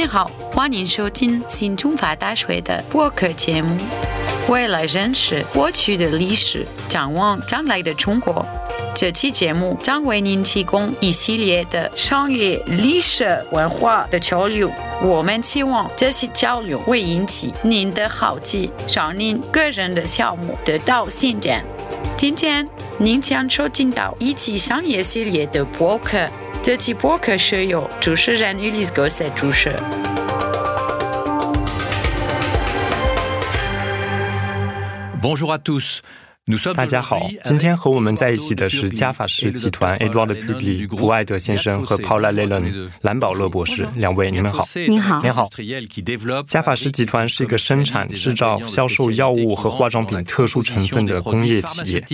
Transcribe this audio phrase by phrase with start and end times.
[0.00, 3.76] 你好，欢迎收听新中法大学的播客节目。
[4.48, 8.42] 为了认识过去的历史，展望将来的中国，
[8.94, 14.70] 这期节目将为您提供一系列的商业、历史、文化的交流。
[15.02, 21.62] 我们期望这些交流会引起您的好奇，让您个人的项目得到进展。
[22.16, 26.26] 今天您将收听到一期商业系列的播客。
[26.63, 29.75] 这期播客是由主持人 Ulysse Gosset 主持。
[35.21, 36.01] Bonjour à tous.
[36.74, 44.64] 大家好，今天和我们在一起的是加法士集团 Edward Pugli 普爱德先生和 Paula Lelon 兰宝乐博士，两位，你们好。
[44.88, 45.48] 你好你好。
[46.46, 52.04] 加法士集团是一个生产、制造、销售药物和化妆品特殊成分的工业企业。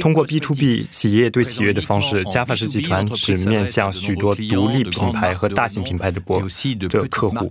[0.00, 6.40] 通过 B to B 企业对企业的方式，加法士集团只面向许多独立品牌和大型品牌的博
[6.78, 7.50] 的客户。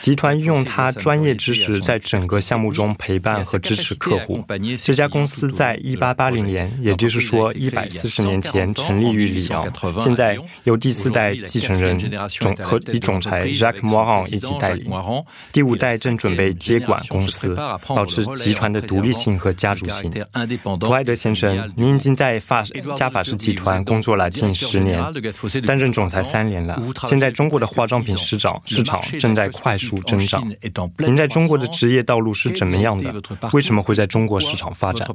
[0.00, 4.44] 集团运用它专业知识，在整个项目中陪伴和支持客户。
[4.82, 9.66] 这家公司在一八八零年，也就是说一百四十年前成立于里昂，
[10.00, 14.90] 现在由第四代继承人总和与总裁 Jacques Morin 一起带领，
[15.52, 17.54] 第五代正准备接管公司，
[17.86, 20.12] 保持集团的独立性和家族性。
[20.80, 22.62] 普埃德先生，您已经在法
[22.96, 25.02] 加法士集团工作了近十年，
[25.66, 26.80] 担任总裁三年了。
[27.06, 30.46] 现在中国的化妆品市场市场正在快速增长。
[30.98, 33.14] 您在中国的职业道路是怎么样的？
[33.52, 35.08] 为什么会在中国市场发展？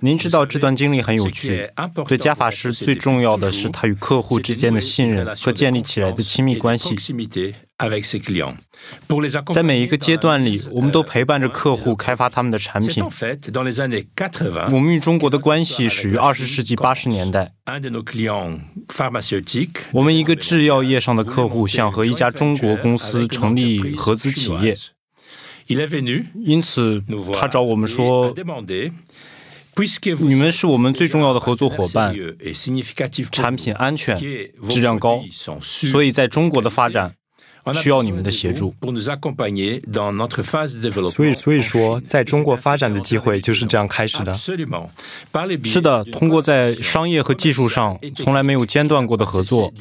[0.00, 1.66] 您知道这段经历很有趣。
[2.06, 6.94] 对加法师最重要的是他与客户之间的信任和建立起来的亲密关系。
[9.54, 13.02] 在每一个阶段里，我们都陪伴着客户开发他们的产品。
[14.70, 17.54] 我们与中国的关系始于二十世纪八十年代。
[19.92, 24.76] 我们一个制药业上的客户想和一家中国公司成立合资企业。
[26.34, 27.02] 因此，
[27.34, 28.32] 他找我们说
[30.20, 32.14] ：“你们是我们最重要的合作伙伴，
[33.30, 35.20] 产品安全、质量高，
[35.60, 37.14] 所以在中国的发展
[37.74, 38.74] 需要你们的协助。”
[41.08, 44.34] 所以，所以说，在中国发展的机会就是这样开始的。
[44.34, 49.72] 是的，通过在商业和技术上从来没有间断过的合作，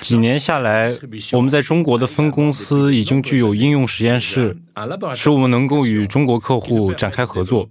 [0.00, 0.94] 几年下来，
[1.32, 4.56] 我们在中国的分公司已经具有应用实验室，
[5.14, 7.68] 使我们能够与中国客户展开合作，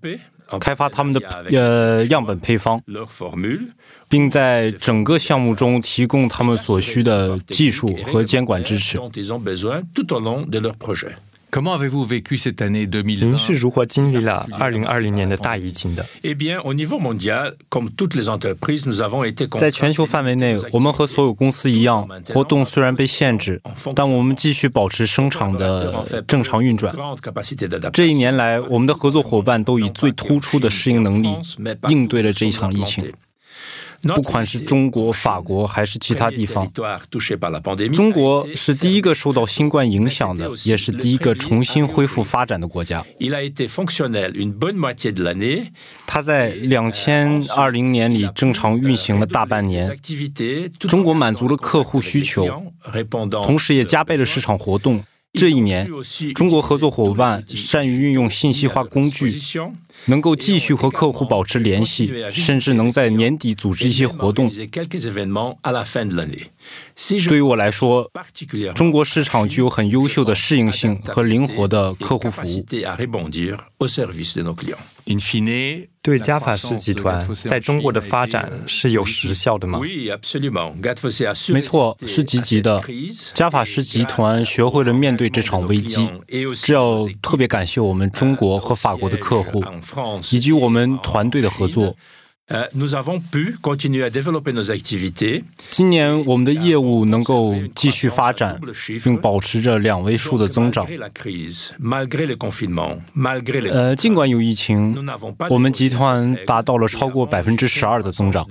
[0.59, 1.19] 开发他们的
[1.52, 2.81] 呃样本配方，
[4.09, 8.97] 并在整个项目中提供他们所需的技术和监管支持。
[11.50, 16.06] 您是如何经历了2020年的大疫情的？
[19.57, 23.62] 在全球范围内，我们和所有公司一样，活动虽然被限制，
[23.96, 26.96] 但我们继续保持生产的正常运转。
[27.94, 31.34] 这一年来，我们的合作伙伴都以最突出的适应能力
[31.88, 33.12] 应对了这一场疫情。
[34.16, 36.72] 不管是中国、法国还是其他地方，
[37.94, 43.03] 中国是第一个受到新冠影响的，也是第一个重新恢复发展的国家。
[46.06, 49.97] 它在两千二零年里正常运行了大半年，
[50.80, 52.47] 中国满足了客户需求，
[53.44, 55.03] 同时也加倍了市场活动。
[55.38, 55.88] 这一年，
[56.34, 59.40] 中国合作伙伴善于运用信息化工具，
[60.06, 64.50] 能够继续和客户保持联系，甚至能在年底组织一些活动。
[67.30, 68.12] 对于我来说，
[68.74, 72.66] 中国市场具有很优秀的适应性和灵活的客户服务。
[76.07, 79.78] 对加法士集团在中国的发展是有时效的吗？
[81.50, 82.81] 没错，是积极的。
[83.34, 86.07] 加法士集团学会了面对这场危机，
[86.63, 89.62] 这要特别感谢我们中国和法国的客户，
[90.31, 91.94] 以及我们团队的合作。
[95.69, 98.57] 今年我们的业务能够继续发展，
[99.04, 100.88] 并保持着两位数的增长。
[103.69, 104.95] 呃，尽管有疫情，
[105.50, 108.48] 我们集团达到了超过百分之十二的增长。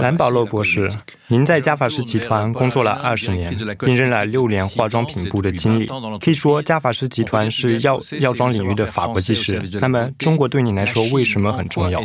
[0.00, 0.90] 兰保罗博士，
[1.28, 5.86] 您在加法士集团工作了二十年，并任了六年化妆品部的经理。
[6.18, 9.62] 可以说，加法士集团是药药妆领域的法国技师。
[9.80, 12.02] 那么，中国对你来说为什么很重要？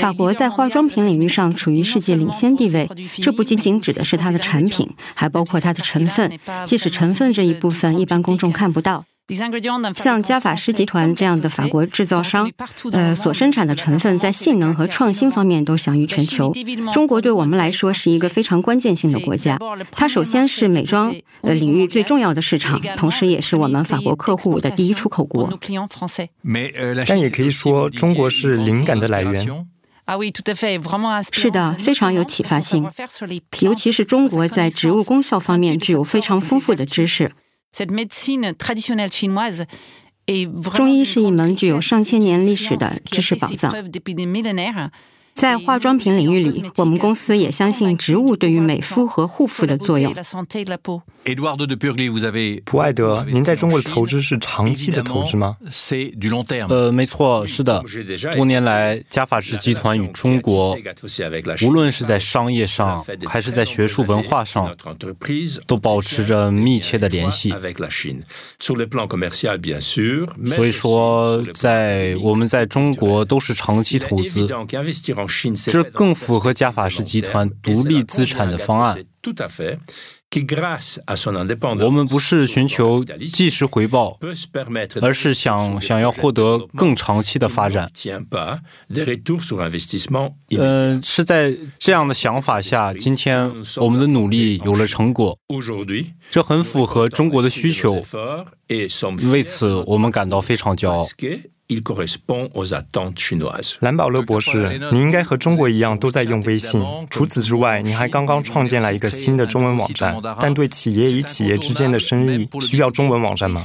[0.00, 2.86] 法国在化妆品领域上处于世界领先地位，
[3.22, 6.38] 这不仅仅指的是它的产品，还包括它的成分。
[6.66, 9.04] 即使成分这一部分一般公众看不到，
[9.96, 12.50] 像加法师集团这样的法国制造商，
[12.92, 16.52] 呃，所生产的成分在性能和创新方面都享誉全球。
[16.92, 19.58] 中国对我们来说是一个非常关键性的国家，
[19.92, 25.58] 它首先是美妆呃领域最重要的市场，同时也是我们法国客户的第一出口国。
[27.06, 29.66] 但也可以说，中国是灵感的来源。
[31.32, 32.86] 是的，非常有启发性，
[33.60, 37.32] 尤其是中国在植物功效方面具有非常丰富的知识。
[40.76, 43.72] 中医是一门具有上千年历史的知识宝藏。
[45.34, 50.14] 在化妆品领域里，我们公司也相信植物对于美肤和护肤的作用。
[52.64, 55.56] 普爱德，您在中国的投资是长期的投资吗？
[56.68, 57.82] 呃，没错，是的。
[58.32, 60.78] 多年来，加法士集团与中国，
[61.62, 64.72] 无论是在商业上还是在学术文化上，
[65.66, 67.52] 都保持着密切的联系。
[70.46, 74.48] 所以说，在我们在中国都是长期投资。
[75.70, 79.04] 这更符合加法士集团独立资产的方案。
[81.80, 84.18] 我们不是寻求即时回报，
[85.00, 87.88] 而是想想要获得更长期的发展。
[90.58, 95.38] 呃，是在这样的想法下，今天我们的努力有了成果。
[96.30, 98.04] 这很符合中国的需求，
[99.30, 101.06] 为此我们感到非常骄傲。
[103.80, 106.82] 兰保勒博士，你应该和中国一样都在用微信。
[107.08, 110.14] 除此之外，你还刚刚创建了一个新的中文网站。
[110.40, 113.62] 但对企业与企业之间的生意，需要中文网站吗？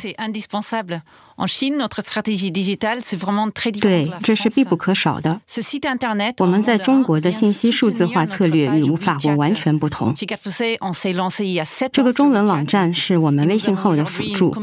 [3.82, 5.42] 对，这是必不可少的。
[6.38, 10.14] 我们在中国的信息数字化策略与法国完全不同。
[11.92, 14.54] 这个中文网站是我们微信后的辅助。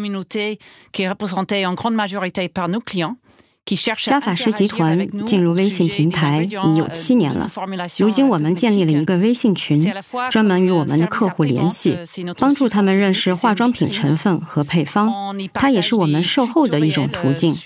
[3.74, 7.50] 加法师集团进入微信平台已有七年了。
[7.98, 9.84] 如今，我们建立了一个微信群，
[10.30, 11.98] 专门与我们的客户联系，
[12.38, 15.36] 帮助他们认识化妆品成分和配方。
[15.52, 17.56] 它也是我们售后的一种途径。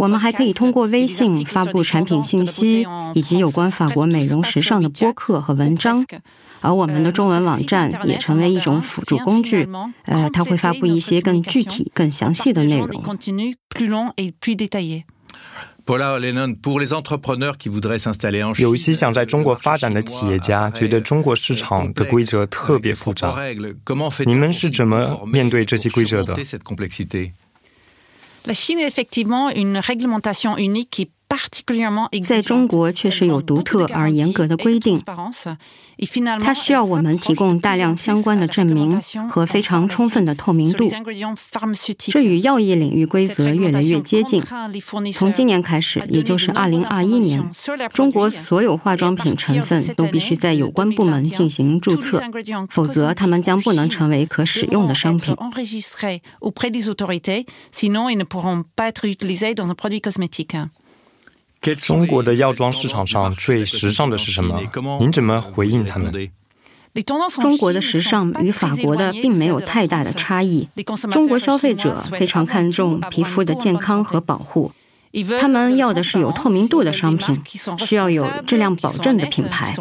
[0.00, 6.04] 我们还可以通过微信发布产品信息，以及有关法国美容时尚的播客和文章。
[6.62, 9.66] 而我们的中文网站也成为一种辅助工具，
[10.04, 12.88] 呃，它会发布一些更具体、更详细的内容。
[18.58, 23.34] 有一些想在中国发展的企业家觉得中国市场的规则特别复杂，
[24.26, 26.34] 你们是怎么面对这些规则的？
[32.22, 35.00] 在中国确实有独特而严格的规定，
[36.40, 40.90] 它需要我们提供大量相关的证明和非常充分的透明度。
[42.08, 44.42] 这与药业领域规则越来越接近。
[45.12, 47.48] 从今年开始，也就是二零二一年，
[47.92, 52.20] 中国所有化妆品成分都必须在有关部门进行注册，
[52.70, 55.36] 否则它们将不能成为可使用的商品。
[61.78, 64.62] 中国的药妆市场上最时尚的是什么？
[64.98, 66.10] 您怎么回应他们？
[67.40, 70.68] 中国的时尚与法国的并没有太大的差异。
[71.10, 74.72] 中国消费者非常看重皮肤的健康和保护。
[75.40, 77.36] 他们要的是有透明度的商品，
[77.78, 79.74] 需要有质量保证的品牌，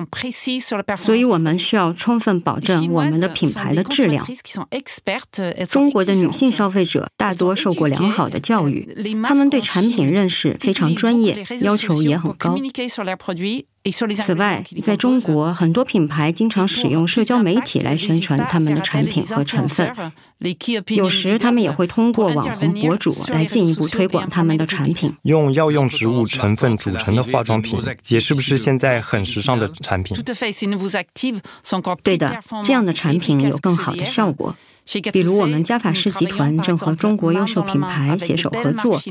[0.96, 4.26] 所以我们需要充分保证我们的品牌的质量。
[5.70, 8.88] 中国的女性消费者大多受过良好的教育，
[9.24, 12.58] 他们对产品认识非常专业，要求也很高。
[14.16, 19.92] 此外，在中国，很多品牌经常使用社交媒体来宣传他们的产品和成分。
[20.88, 25.14] 有时，他们也会通过网红博主来进一步推广他们的产品。
[25.24, 30.16] 用药用植物成分组成的化妆品，也是不是现在很时尚的产品？
[32.04, 34.56] 对的，这样的产品有更好的效果。
[35.12, 39.02] 比如，我们加法师集团正和中国优秀品牌携手合作，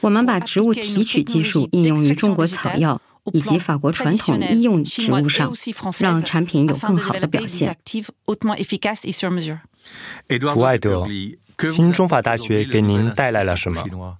[0.00, 3.00] 我们把植物提取技术应用于中国草药。
[3.32, 5.52] 以及法国传统医用植物上，
[5.98, 7.76] 让产品有更好的表现。
[10.54, 11.06] 胡爱德，
[11.70, 14.18] 新中法大学给您带来了什么？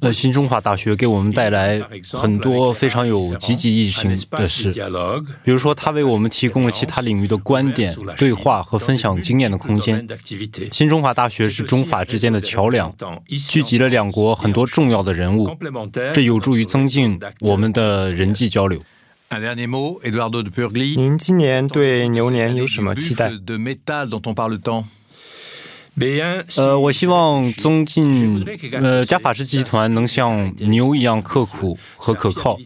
[0.00, 1.80] 呃，新中华大学给我们带来
[2.12, 4.72] 很多非常有积极意义性的事，
[5.42, 10.06] 比如说，它为我们提供了其他领域的观点、对话和分享经验的空间。
[10.72, 12.94] 新中华大学是中法之间的桥梁，
[13.48, 15.56] 聚集了两国很多重要的人物，
[16.12, 18.80] 这有助于增进我们的人际交流。
[20.96, 23.32] 您今年对牛年有什么期待？
[26.56, 32.58] 呃，我希望增进呃加法师集团能像牛一样刻苦和可靠。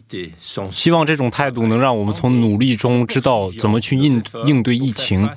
[0.71, 5.29] 希望这种态度能让我们从努力中知道怎么去应应对疫情。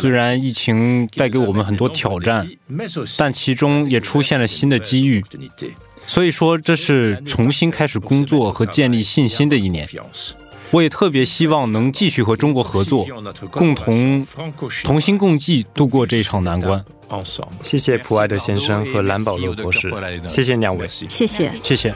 [0.00, 2.46] 虽然疫情带给我们很多挑战，
[3.16, 5.24] 但其中也出现了新的机遇。
[6.06, 9.88] 所以说，这是重新开始工作和建立信心的一年。
[10.70, 13.06] 我也特别希望能继续和中国合作，
[13.50, 14.26] 共同
[14.84, 16.84] 同心共济度过这一场难关。
[17.62, 19.90] 谢谢普爱德先生和兰保罗博士，
[20.28, 21.94] 谢谢两位，谢谢，谢谢。